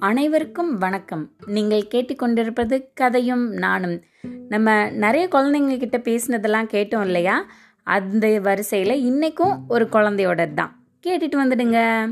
[0.00, 1.30] அனைவருக்கும் வணக்கம்.
[1.46, 4.02] நீங்கள் கேட்டுக்கொண்டிருப்பது கதையும் நானும்.
[4.48, 7.46] நம்ம நிறைய குழந்தைங்க கிட்ட பேசினதெல்லாம் கேட்டோம் இல்லையா?
[7.84, 10.78] அந்த வரிசையில் இன்னைக்கும் ஒரு குழந்தையோட தான்.
[11.06, 12.08] கேட்டுட்டு வந்துடுங்க.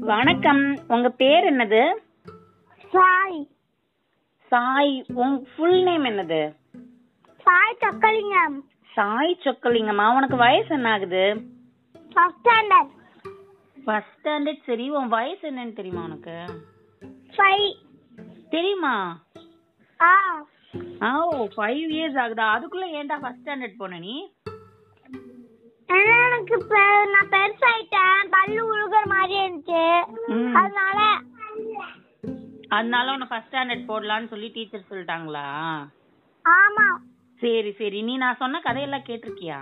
[0.00, 0.78] வணக்கம்.
[0.88, 1.96] உங்க பேர் என்னது?
[2.92, 3.48] சாய்.
[4.48, 5.04] சாய்.
[5.14, 6.57] உங்க ஃபுல் நேம் என்னது?
[7.48, 8.56] சாய் சொக்கலிங்கம்.
[8.92, 11.24] சாய் சொக்கலிங்கம்மா உனக்கு வயசு என்ன ஆகுது
[12.12, 12.92] ஃபர்ஸ்ட் ஸ்டாண்டர்ட்
[13.76, 16.36] ஃபர்ஸ்ட் ஸ்டாண்டர்ட் சரி உன் வயசு என்னன்னு தெரியுமா உனக்கு?
[17.36, 17.66] ஃபைவ்
[18.50, 18.94] தெரியுமா?
[20.00, 20.12] ஆ.
[21.02, 22.46] ஆ ஓ ஃபைவ் இயர்ஸ் ஆகுதா?
[22.56, 24.16] அதுக்குள்ள ஏன்டா ஃபர்ஸ்ட் ஸ்டாண்டர்ட் போன நீ?
[25.88, 26.56] எனக்கு
[27.14, 28.20] நான் பெருசாயிட்டேன்.
[28.34, 29.84] பல்லு உழுகுற மாதிரி இருந்துச்சு.
[30.60, 30.98] அதனால
[32.70, 35.46] அதனால உன்னை ஃபர்ஸ்ட் ஸ்டாண்டர்ட் போடலான்னு சொல்லி டீச்சர் சொல்லிட்டாங்களா?
[36.44, 36.86] ஆமா.
[37.40, 38.02] சரி சரி.
[38.02, 39.60] நீ நான் சொன்ன கதையெல்லாம் கேட்டிருக்கியா?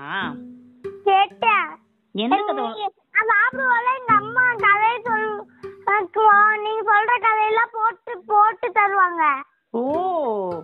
[1.05, 1.67] கேட்டேன்
[2.13, 2.65] எந்த கதை?
[2.65, 5.45] சாப்பிடுவோம்ல எங்க அம்மா கதையை சொல்
[5.85, 9.43] எனக்கு வா- நீங்க சொல்ற கதையெல்லாம் போட்டு போட்டு தருவாங்க.
[9.71, 10.63] ஓ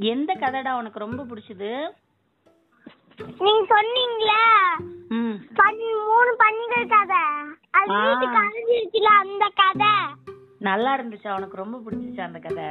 [0.00, 1.90] எந்த கதைடா உனக்கு ரொம்ப பிடிச்சது?
[3.38, 4.44] நீங்க சொன்னீங்களே.
[6.06, 7.22] மூணு பன்னிகள் கதை.
[7.70, 7.92] அது.
[7.92, 10.25] வீட்டுக்கு அழிஞ்சிருச்சுல அந்த கதை.
[10.68, 11.30] நல்லா இருந்துச்சா?
[11.36, 12.68] உனக்கு ரொம்ப பிடிச்சிச்சா அந்த கதை?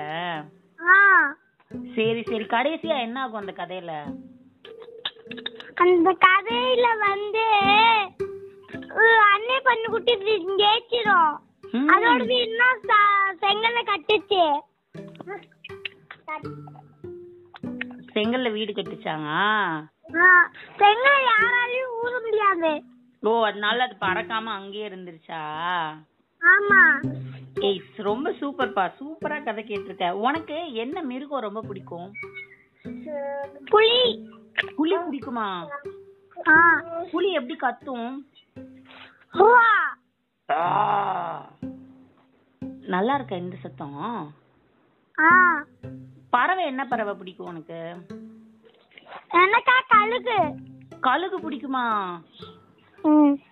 [1.95, 2.45] சரி சரி.
[2.53, 3.91] கடைசியா என்ன ஆகும் அந்த கதையில?
[5.83, 7.45] அந்த கதையில வந்து
[9.33, 10.13] அன்னை பண்ணு குட்டி
[10.61, 11.33] ஜெயிச்சிரும்.
[11.93, 12.67] அதோட வீடுனா
[13.43, 14.43] செங்கல்ல கட்டுச்சு.
[18.15, 19.29] செங்கல்ல வீடு கட்டுச்சாங்க?
[20.81, 22.73] செங்கல் யாராலையும் ஊற முடியாது.
[23.23, 25.41] ஓ அதனால அது பறக்காம அங்கேயே இருந்துருச்சா?
[26.41, 26.81] ஆமா.
[27.59, 30.11] ஏய் ரொம்ப சூப்பர்ப்பா சூப்பரா கதை கேட்டிருக்க.
[30.11, 32.13] உனக்கு என்ன மிருகம் ரொம்ப பிடிக்கும்?
[33.65, 34.29] புலி.
[34.75, 35.67] புலி பிடிக்குமா?
[36.47, 36.83] ஆ.
[37.11, 38.17] புலி எப்படி கத்தும்.
[42.87, 44.33] நல்லா இருக்க இந்த சத்தம்?
[45.19, 45.63] ஆ.
[46.29, 47.95] பறவை என்ன பறவை பிடிக்கும் உனக்கு?
[49.29, 50.55] எனக்கா கழுகு.
[50.99, 52.17] கழுகு பிடிக்குமா?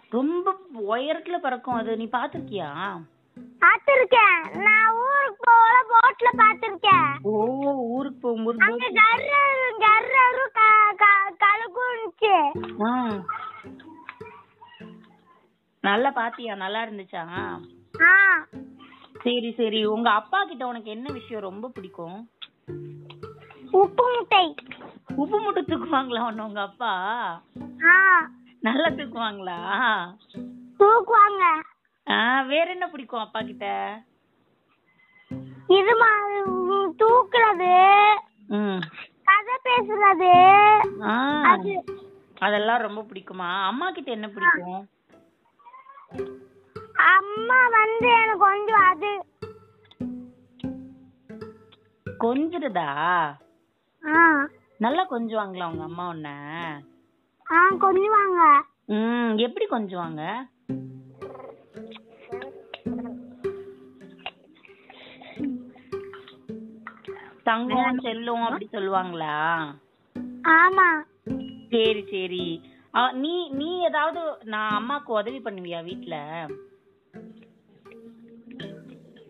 [0.10, 0.56] ரொம்ப
[0.90, 1.98] உயரத்துல பறக்கும் அது.
[1.98, 3.02] நீ பாத்திருக்கியா
[3.64, 4.62] பாத்திருக்கேன்.
[4.62, 7.22] நான் ஊருக்கு போல போட்ல பாத்திருக்கேன்.
[7.22, 9.42] ஓ ஊருக்கு போகும்போது அங்க கர்ரு
[9.80, 12.52] கர்ரும் க- க- கழுகும் இருந்துச்சு.
[12.84, 13.24] ஆ.
[15.82, 16.56] நல்லா பாத்தியா?
[16.56, 17.28] நல்லா இருந்துச்சா?
[18.02, 18.46] ஆ.
[19.24, 19.86] சரி சரி.
[19.86, 22.30] உங்க அப்பா கிட்ட உனக்கு என்ன விஷயம் ரொம்ப பிடிக்கும்?
[23.72, 24.56] உப்பு முட்டை.
[25.16, 26.94] உப்பு மூட்டை தூக்குவாங்களா உன்னை உங்க அப்பா?
[27.84, 28.28] ஆ.
[28.60, 29.58] நல்லா தூக்குவாங்களா?
[30.80, 31.64] தூக்குவாங்க.
[32.08, 33.68] ஆ வேற என்ன பிடிக்கும் அப்பா கிட்ட
[35.70, 36.10] இது மா-
[36.48, 37.74] ம், தூக்குறது
[39.26, 40.32] கதை பேசுறது.
[41.46, 41.74] அது
[42.42, 43.50] அதெல்லாம் ரொம்ப பிடிக்குமா?
[43.64, 44.82] அம்மா கிட்ட என்ன பிடிக்கும்?
[47.10, 49.12] அம்மா வந்து எனக்கு கொஞ்சம் அது.
[52.06, 52.88] கொஞ்சுறதா?
[54.04, 54.20] ஆ.
[54.80, 56.30] நல்லா கொஞ்சுவாங்களா உங்க அம்மா உன்ன?
[57.48, 58.42] ஆ கொஞ்சுவாங்க.
[58.88, 60.22] ம் எப்படி கொஞ்சுவாங்க?
[67.46, 69.34] தங்கம் செல்லும் அப்படி சொல்லுவாங்களா?
[70.58, 70.88] ஆமா.
[71.70, 72.46] சரி சரி.
[73.14, 76.16] நீ நீ ஏதாவது நான் அம்மாக்கு உதவி பண்ணுவியா வீட்ல?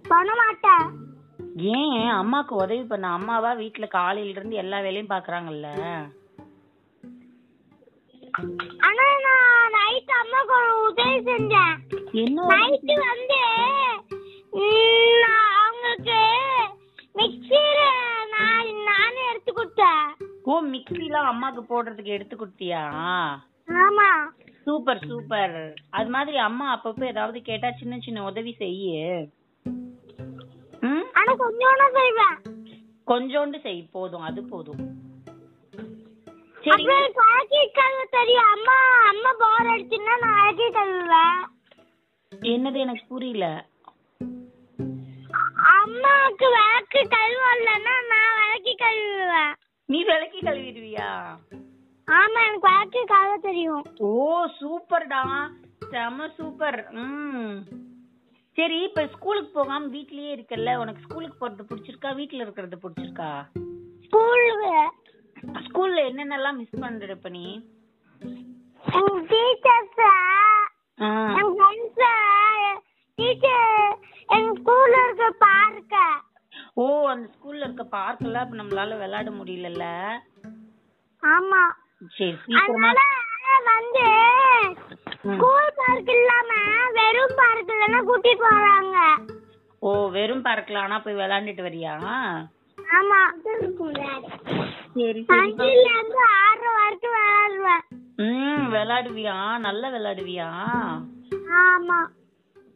[0.05, 0.85] பண்ண மாட்டேன்.
[1.75, 2.09] ஏன்?
[2.13, 5.69] அம்மாக்கு உதவி பண்ண அம்மாவா வீட்ல காலையில இருந்து எல்லா வேலையும் பாக்குறாங்கல்ல?
[8.87, 11.73] ஆனா நான் நைட் அம்மாக்கு ஒரு உதவி செஞ்சேன்.
[12.23, 13.39] என்ன நைட்டு வந்து
[15.23, 15.42] நான்
[20.73, 22.81] மிக்ஸிலாம் அம்மாக்கு போடுறதுக்கு எடுத்து கொடுத்தியா?
[23.85, 24.09] ஆமா.
[24.65, 25.55] Super super.
[25.97, 28.99] அது மாதிரி அம்மா அப்பப்போ ஏதாவது கேட்டா சின்ன சின்ன உதவி செய்யு.
[31.19, 32.37] ஆனா கொஞ்சோட செய்வேன்
[33.07, 34.81] கொஞ்சோண்டு செய் போதும் அது போதும்.
[36.65, 36.85] சரி
[37.23, 38.51] அழகி கழுவ தெரியும்.
[38.55, 38.77] அம்மா
[39.11, 41.41] அம்மா போர் அடிச்சுன்னா நான் அழகி கழுவுவேன்
[42.31, 43.47] என்னது எனக்கு புரியல.
[45.73, 49.53] அம்மாவுக்கு விளக்கு கழுவலன்னா நான் விளக்கி கழுவுவேன்.
[49.89, 51.09] நீ விளக்கி கழுவிடுவியா?
[52.07, 53.83] ஆமா எனக்கு விளக்கு கழுவ தெரியும்.
[53.99, 54.11] ஓ
[54.59, 55.21] சூப்பர்டா.
[55.89, 56.79] செம சூப்பர்.
[56.93, 57.55] ம்.
[58.57, 60.75] சரி இப்ப ஸ்கூலுக்கு போகாம வீட்லயே இருக்கல்ல?
[60.75, 62.15] உனக்கு ஸ்கூலுக்கு போறது பிடிச்சிருக்கா?
[62.15, 63.29] வீட்ல இருக்கிறது பிடிச்சிருக்கா?
[64.05, 64.73] ஸ்கூலுக்கு.
[65.65, 67.45] ஸ்கூல்ல என்னென்னலாம் மிஸ் பண்ற இப்ப நீ
[68.93, 70.01] எங்க டீச்சர்ஸ்
[70.99, 71.09] ஆ.
[71.33, 72.03] என் ஃப்ரெண்ட்ஸ்
[73.17, 73.97] டீச்சர்
[74.29, 76.01] எங்க ஸ்கூல்ல இருக்க பார்க்க
[76.75, 77.27] ஓ அந்த
[77.93, 79.85] பார்க்ல அப்ப நம்மளால விளையாட முடியலல்ல?
[81.23, 81.61] ஆமா.
[82.13, 82.91] சரி சீக்கிரமா.
[83.67, 84.05] வந்து.
[85.25, 86.51] ஸ்கூல் பார்க் இல்லாம
[86.91, 88.97] வெறும் பார்க்ல கூட்டிட்டு வராங்க.
[89.81, 91.93] ஓ வெறும் பார்க்ல ஆனா போய் விளையாண்டுட்டு வரியா?
[92.77, 93.67] ஆமா சரி
[94.95, 95.21] சரி
[95.83, 97.83] இருந்து ஆறு வரைக்கும் விளையாடுவேன்.
[98.17, 99.35] ம் விளையாடுவியா?
[99.57, 100.49] நல்லா விளையாடுவியா?
[101.63, 101.99] ஆமா.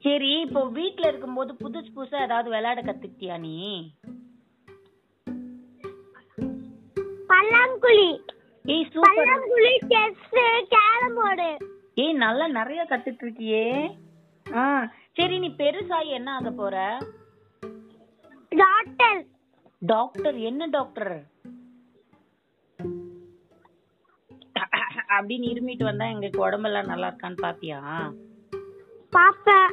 [0.03, 3.55] சரி இப்போ வீட்ல இருக்கும்போது புதுசு புதுசா ஏதாவது விளையாட கத்துக்கிட்டியா நீ?
[7.29, 8.09] பல்லாங்குழி.
[8.65, 9.15] ஏய் சூப்பர்.
[9.17, 10.25] பல்லாங்குழி செஸ்
[10.73, 11.49] கேரம் போர்டு.
[11.95, 13.65] ஏய் நல்லா நிறைய கத்துட்டு இருக்கியே
[14.45, 14.63] ஆ
[15.11, 16.75] சரி நீ பெருசாகி என்ன ஆக போற?
[18.51, 19.21] டாக்டர்.
[19.81, 20.37] டாக்டர்?
[20.49, 21.15] என்ன டாக்டர்?
[25.17, 27.79] அப்படின்னு இருமிட்டு வந்தா எங்களுக்கு உடம்பெல்லாம் நல்லா இருக்கான்னு பாப்பியா
[29.13, 29.69] பாப்பேன்.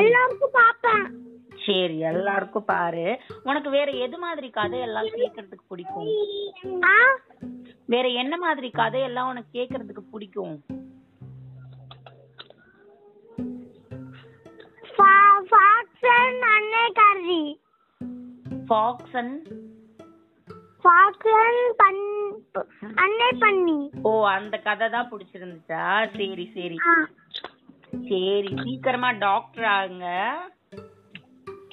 [0.00, 1.06] எல்லாருக்கும் பாப்பேன்.
[1.68, 3.06] சரி எல்லாருக்கும் பாரு.
[3.44, 6.08] உனக்கு வேற எது மாதிரி கதையெல்லாம் கேக்குறதுக்கு பிடிக்கும்?
[7.86, 10.54] வேற என்ன மாதிரி கதையெல்லாம் உனக்கு கேக்குறதுக்கு பிடிக்கும்?
[14.96, 17.42] ஃபா- ஃபாக்ஸன் அன்னை கறி
[18.68, 19.48] ஃபாக்ஸ் அண்ட்
[22.94, 26.06] அன்னை பண்ணி ஓ அந்த கதை தான் பிடிச்சிருந்துச்சா?
[26.10, 26.76] சரி சரி.
[28.08, 30.30] சரி சீக்கிரமா டாக்டர் ஆகுங்க.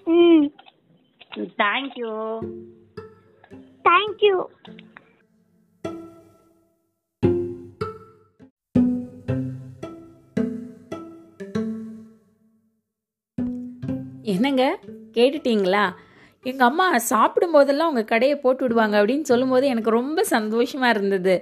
[0.07, 0.45] ம்.
[1.57, 2.11] தேங்க்யூ
[3.85, 4.35] தேங்க்யூ
[14.23, 14.63] என்னங்க?
[15.13, 15.83] கேட்டுட்டீங்களா?
[16.45, 21.35] எங்கள் அம்மா சாப்பிடும் போதெல்லாம் உங்கள் கடையை போட்டு விடுவாங்க அப்படின்னு சொல்லும்போது எனக்கு ரொம்ப சந்தோஷமாக இருந்தது.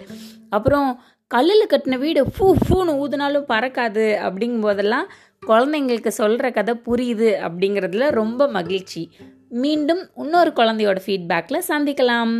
[0.49, 0.89] அப்புறம்
[1.33, 5.07] கல்லில் கட்டின வீடு ஃபூ ஃபூன்னு ஊதுனாலும் பறக்காது அப்படிங்கும் போதெல்லாம்
[5.47, 9.09] குழந்தைங்களுக்கு சொல்கிற கதை புரியுது அப்படிங்கிறதுல ரொம்ப மகிழ்ச்சி.
[9.63, 12.33] மீண்டும் இன்னொரு குழந்தையோட ஃபீட்பேக்கில் சந்திக்கலாம்.